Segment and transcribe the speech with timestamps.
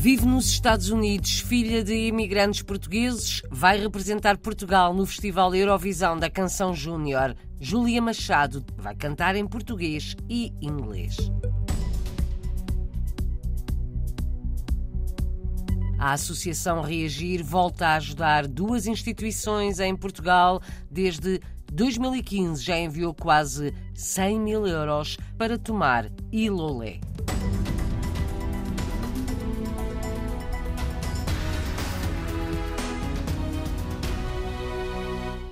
[0.00, 6.30] Vive nos Estados Unidos, filha de imigrantes portugueses, vai representar Portugal no Festival Eurovisão da
[6.30, 7.34] Canção Júnior.
[7.58, 11.16] Júlia Machado vai cantar em português e inglês.
[15.98, 20.62] A Associação Reagir volta a ajudar duas instituições em Portugal.
[20.88, 21.40] Desde
[21.72, 27.00] 2015 já enviou quase 100 mil euros para tomar Ilolé.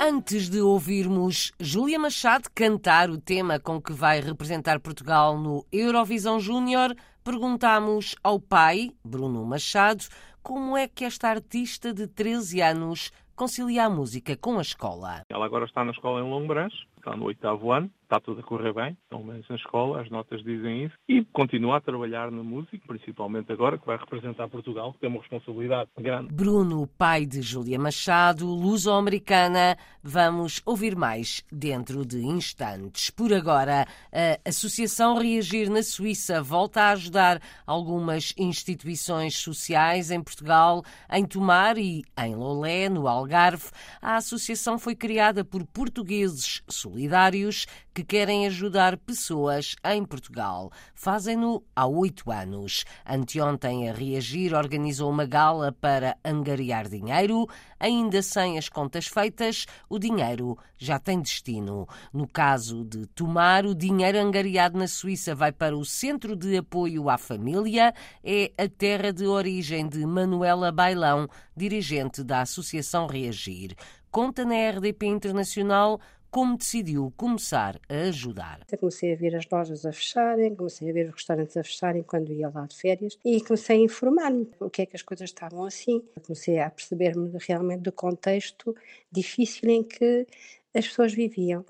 [0.00, 6.38] Antes de ouvirmos Júlia Machado cantar o tema com que vai representar Portugal no Eurovisão
[6.38, 6.94] Júnior,
[7.24, 10.04] perguntamos ao pai, Bruno Machado,
[10.40, 15.22] como é que esta artista de 13 anos concilia a música com a escola.
[15.28, 18.72] Ela agora está na escola em Lombranche, está no oitavo ano, está tudo a correr
[18.72, 22.80] bem, estão bem na escola, as notas dizem isso, e continua a trabalhar na música,
[22.86, 26.32] principalmente agora, que vai representar Portugal, que tem uma responsabilidade grande.
[26.32, 33.10] Bruno, pai de Júlia Machado, luso-americana, vamos ouvir mais dentro de instantes.
[33.10, 40.82] Por agora, a Associação Reagir na Suíça volta a ajudar algumas instituições sociais em Portugal,
[41.12, 43.70] em Tomar e em Lolé, no Algarve.
[44.00, 50.70] A associação foi criada por portugueses solidários que querem ajudar pessoas em Portugal.
[50.94, 52.84] Fazem-no há oito anos.
[53.06, 57.46] Anteontem, a Reagir organizou uma gala para angariar dinheiro.
[57.78, 61.86] Ainda sem as contas feitas, o dinheiro já tem destino.
[62.12, 67.10] No caso de Tomar, o dinheiro angariado na Suíça vai para o Centro de Apoio
[67.10, 67.92] à Família.
[68.24, 73.74] É a terra de origem de Manuela Bailão, dirigente da Associação Reagir.
[74.10, 76.00] Conta na RDP Internacional
[76.30, 78.60] como decidiu começar a ajudar.
[78.70, 82.02] Eu comecei a ver as lojas a fecharem, comecei a ver os restaurantes a fecharem
[82.02, 85.30] quando ia lá de férias e comecei a informar-me o que é que as coisas
[85.30, 86.02] estavam assim.
[86.22, 88.74] comecei a perceber-me realmente do contexto
[89.10, 90.26] difícil em que
[90.74, 91.64] as pessoas viviam.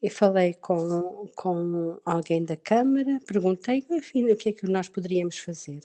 [0.00, 5.38] E falei com, com alguém da Câmara, perguntei, enfim, o que é que nós poderíamos
[5.38, 5.80] fazer.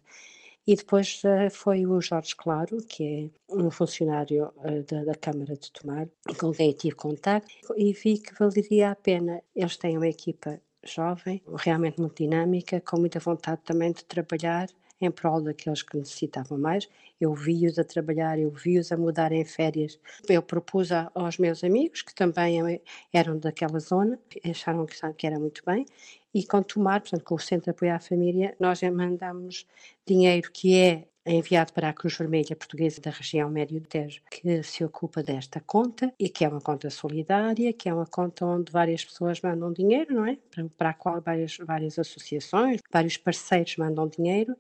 [0.66, 5.56] E depois uh, foi o Jorge Claro, que é um funcionário uh, da, da, Câmara
[5.56, 6.08] de Tomar,
[6.40, 9.42] com quem tive contato, e vi que valeria a pena.
[9.54, 14.70] Eles têm uma equipa jovem, realmente muito dinâmica, com muita vontade também de trabalhar
[15.02, 16.88] em prol daqueles que necessitavam mais.
[17.20, 20.00] Eu vi-os a trabalhar, eu vi-os a mudar em férias.
[20.30, 22.82] Eu propus aos meus amigos, que também
[23.12, 24.18] eram daquela zona,
[24.50, 25.86] acharam que era muito bem,
[26.34, 29.68] e com Tomar, portanto, com o Centro de Apoio à Família, nós mandamos
[30.06, 34.84] dinheiro que é enviado para a Cruz Vermelha Portuguesa da região Médio Tejo, que se
[34.84, 39.06] ocupa desta conta e que é uma conta solidária, que é uma conta onde várias
[39.06, 40.38] pessoas mandam dinheiro, não é?
[40.52, 44.56] Para, para a qual várias, várias associações, vários parceiros mandam dinheiro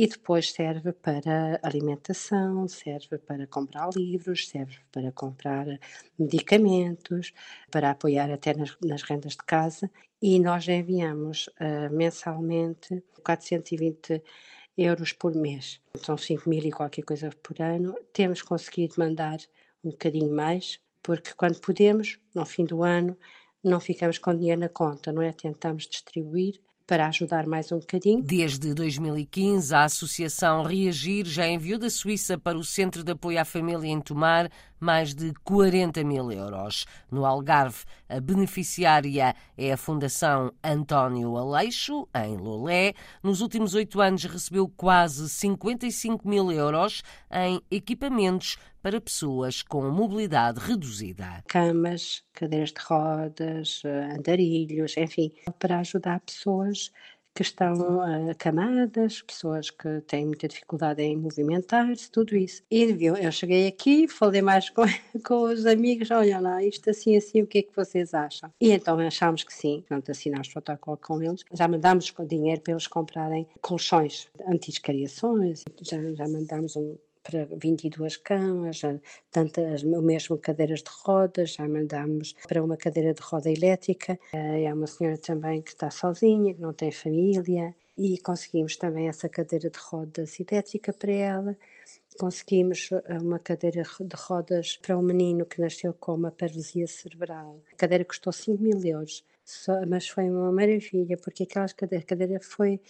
[0.00, 5.66] e depois serve para alimentação, serve para comprar livros, serve para comprar
[6.18, 7.34] medicamentos,
[7.70, 9.90] para apoiar até nas, nas rendas de casa
[10.22, 14.22] e nós enviamos uh, mensalmente 420
[14.74, 15.82] euros por mês.
[15.98, 17.94] São 5 mil e qualquer coisa por ano.
[18.10, 19.38] Temos conseguido mandar
[19.84, 23.18] um bocadinho mais, porque quando podemos, no fim do ano,
[23.62, 25.30] não ficamos com dinheiro na conta, não é?
[25.30, 26.58] Tentamos distribuir
[26.90, 28.20] para ajudar mais um bocadinho.
[28.20, 33.44] Desde 2015, a Associação Reagir já enviou da Suíça para o Centro de Apoio à
[33.44, 36.86] Família em Tomar mais de 40 mil euros.
[37.10, 42.94] No Algarve, a beneficiária é a Fundação António Aleixo, em Lolé.
[43.22, 50.58] Nos últimos oito anos recebeu quase 55 mil euros em equipamentos para pessoas com mobilidade
[50.58, 51.44] reduzida.
[51.46, 56.90] Camas, cadeiras de rodas, andarilhos, enfim, para ajudar pessoas
[57.34, 62.62] que estão acamadas, pessoas que têm muita dificuldade em movimentar-se, tudo isso.
[62.70, 64.82] E eu cheguei aqui, falei mais com,
[65.24, 68.52] com os amigos, olha lá, isto assim, assim, o que é que vocês acham?
[68.60, 72.86] E então achámos que sim, portanto assinámos protocolo com eles, já mandámos dinheiro para eles
[72.86, 78.80] comprarem colchões anti-escariações, já, já mandámos um, para 22 camas,
[79.30, 84.18] tantas, o mesmo cadeiras de rodas, já mandámos para uma cadeira de roda elétrica.
[84.32, 89.08] Eh, é uma senhora também que está sozinha, que não tem família, e conseguimos também
[89.08, 91.56] essa cadeira de rodas elétrica para ela.
[92.18, 97.60] Conseguimos eh, uma cadeira de rodas para um menino que nasceu com uma paralisia cerebral.
[97.72, 99.24] A cadeira custou 5 mil euros.
[99.44, 102.80] Só, mas foi uma maravilha, porque aquela cadeira, cadeira foi,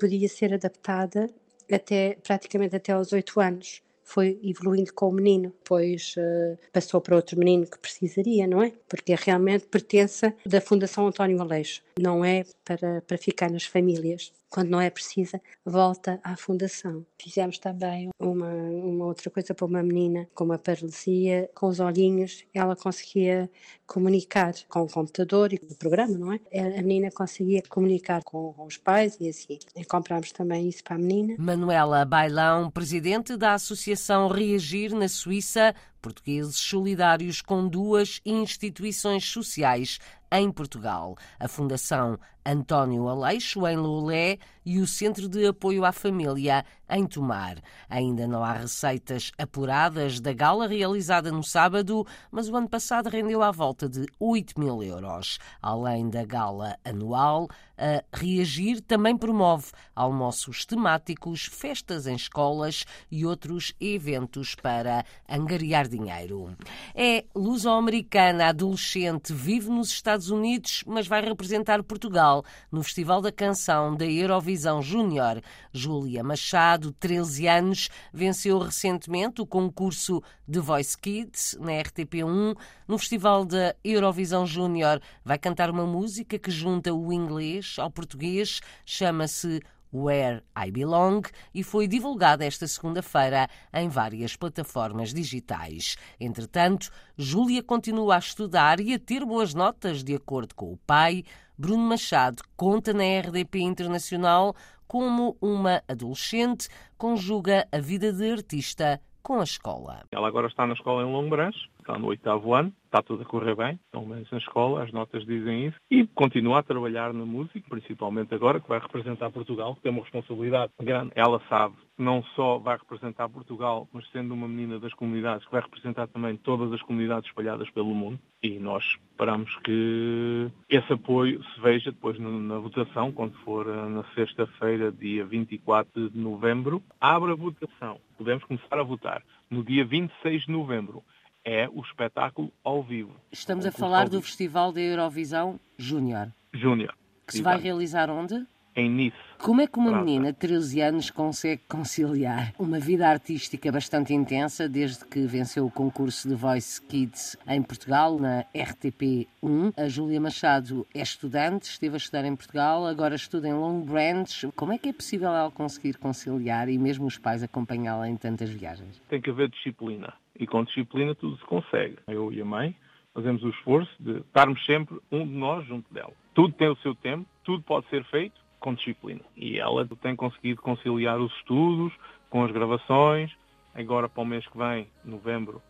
[0.00, 1.28] podia ser adaptada
[1.72, 7.16] até praticamente até aos oito anos foi evoluindo com o menino, depois uh, passou para
[7.16, 8.72] outro menino que precisaria, não é?
[8.88, 14.32] Porque é realmente pertence da Fundação António Aleixo, não é para, para ficar nas famílias.
[14.48, 17.04] Quando não é precisa, volta à fundação.
[17.20, 22.44] Fizemos também uma, uma outra coisa para uma menina com uma paralisia, com os olhinhos,
[22.54, 23.50] ela conseguia
[23.86, 26.40] comunicar com o computador e com o programa, não é?
[26.78, 29.58] A menina conseguia comunicar com, os pais e assim.
[29.74, 31.34] E comprámos também isso para a menina.
[31.38, 39.98] Manuela Bailão, presidente da Associação Reagir na Suíça, portugueses solidários com duas instituições sociais
[40.30, 46.64] em Portugal: a Fundação António Aleixo, em Loulé, e o Centro de Apoio à Família,
[46.90, 47.58] em Tomar.
[47.88, 53.42] Ainda não há receitas apuradas da gala realizada no sábado, mas o ano passado rendeu
[53.42, 55.38] à volta de 8 mil euros.
[55.62, 57.48] Além da gala anual,
[57.78, 66.56] a Reagir também promove almoços temáticos, festas em escolas e outros eventos para angariar dinheiro.
[66.94, 73.94] É luso-americana, adolescente, vive nos Estados Unidos, mas vai representar Portugal no Festival da Canção
[73.94, 75.42] da Eurovisão Júnior.
[75.72, 82.56] Júlia Machado, 13 anos, venceu recentemente o concurso The Voice Kids na RTP1.
[82.88, 88.60] No Festival da Eurovisão Júnior vai cantar uma música que junta o inglês ao português,
[88.84, 89.60] chama-se
[89.92, 91.22] Where I Belong
[91.54, 95.96] e foi divulgada esta segunda-feira em várias plataformas digitais.
[96.20, 101.24] Entretanto, Júlia continua a estudar e a ter boas notas, de acordo com o pai.
[101.58, 104.54] Bruno Machado conta na RDP Internacional
[104.86, 106.68] como uma adolescente
[106.98, 110.04] conjuga a vida de artista com a escola.
[110.12, 113.54] Ela agora está na escola em Lombranche, está no oitavo ano, está tudo a correr
[113.54, 117.62] bem, estão bem na escola, as notas dizem isso, e continua a trabalhar na música,
[117.68, 121.12] principalmente agora, que vai representar Portugal, que tem uma responsabilidade grande.
[121.14, 125.52] Ela sabe que não só vai representar Portugal, mas sendo uma menina das comunidades, que
[125.52, 131.42] vai representar também todas as comunidades espalhadas pelo mundo, e nós esperamos que esse apoio
[131.42, 136.82] se veja depois na votação, quando for eh, na sexta-feira, dia 24 de novembro.
[137.00, 141.02] Abre a votação, podemos começar a votar no dia 26 de novembro
[141.46, 143.14] é o espetáculo ao vivo.
[143.30, 146.32] Estamos a falar do Festival da Eurovisão Júnior.
[146.52, 146.92] Júnior.
[147.24, 148.44] Que se vai realizar onde?
[148.74, 149.16] Em Nice.
[149.38, 154.68] Como é que uma menina de 13 anos consegue conciliar uma vida artística bastante intensa
[154.68, 159.72] desde que venceu o concurso de Voice Kids em Portugal, na RTP1?
[159.78, 164.52] A Júlia Machado é estudante, esteve a estudar em Portugal, agora estuda em Long Branch.
[164.54, 168.50] Como é que é possível ela conseguir conciliar e mesmo os pais acompanhá-la em tantas
[168.50, 169.00] viagens?
[169.08, 171.98] Tem que haver disciplina e com disciplina tudo se consegue.
[172.06, 172.74] Eu e a mãe
[173.14, 176.12] fazemos o esforço de estarmos sempre um de nós junto dela.
[176.34, 179.22] Tudo tem o seu tempo, tudo pode ser feito com disciplina.
[179.36, 181.92] E ela tem conseguido conciliar os estudos
[182.28, 183.32] com as gravações.
[183.74, 185.62] Agora, para o mês que vem, novembro,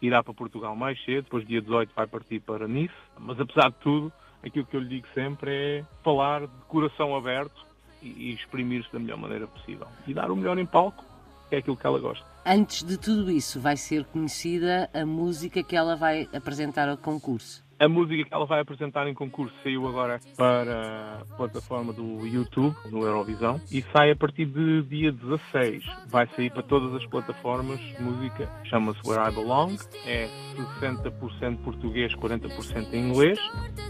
[0.00, 1.24] irá para Portugal mais cedo.
[1.24, 2.94] Depois, dia 18, vai partir para Nice.
[3.18, 4.12] Mas, apesar de tudo,
[4.42, 7.66] aquilo que eu lhe digo sempre é falar de coração aberto
[8.02, 9.86] e exprimir-se da melhor maneira possível.
[10.06, 11.04] E dar o melhor em palco,
[11.50, 12.24] é aquilo que ela gosta.
[12.44, 17.63] Antes de tudo isso, vai ser conhecida a música que ela vai apresentar ao concurso.
[17.84, 22.74] A música que ela vai apresentar em concurso saiu agora para a plataforma do YouTube,
[22.90, 25.84] no Eurovisão, e sai a partir de dia 16.
[26.08, 29.76] Vai sair para todas as plataformas música, chama-se Where I Belong,
[30.06, 30.30] é
[30.80, 33.38] 60% português, 40% em inglês.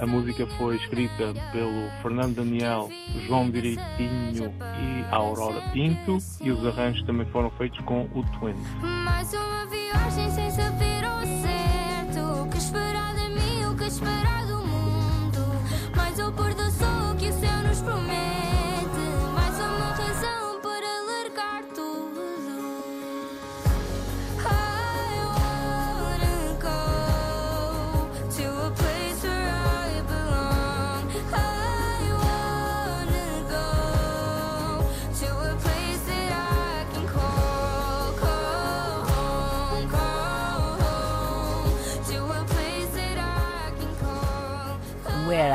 [0.00, 2.88] A música foi escrita pelo Fernando Daniel,
[3.28, 8.58] João Direitinho e Aurora Pinto, e os arranjos também foram feitos com o Twins.
[8.82, 10.83] Mais uma viagem sem saber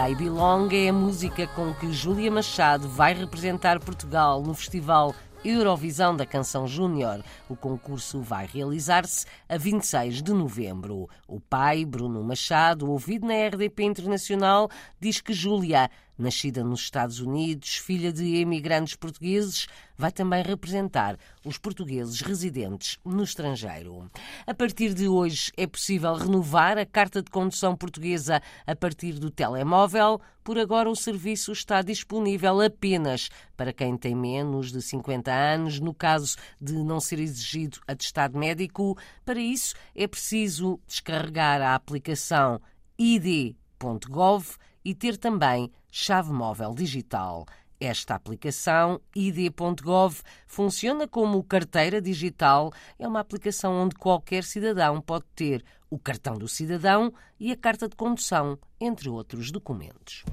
[0.09, 5.13] I Belong é a música com que Júlia Machado vai representar Portugal no Festival
[5.45, 7.23] Eurovisão da Canção Júnior.
[7.47, 11.07] O concurso vai realizar-se a 26 de novembro.
[11.27, 14.67] O pai, Bruno Machado, ouvido na RDP Internacional,
[14.99, 21.57] diz que Júlia, nascida nos Estados Unidos, filha de emigrantes portugueses, vai também representar os
[21.57, 24.11] portugueses residentes no estrangeiro.
[24.45, 29.31] A partir de hoje é possível renovar a carta de condução portuguesa a partir do
[29.31, 30.21] telemóvel.
[30.43, 35.93] Por agora, o serviço está disponível apenas para quem tem menos de 50 anos, no
[35.93, 38.97] caso de não ser exigido atestado médico.
[39.23, 42.59] Para isso, é preciso descarregar a aplicação
[42.97, 47.45] id.gov e ter também chave móvel digital.
[47.79, 52.73] Esta aplicação, id.gov, funciona como carteira digital.
[52.97, 57.87] É uma aplicação onde qualquer cidadão pode ter o cartão do cidadão e a carta
[57.87, 60.25] de condução, entre outros documentos.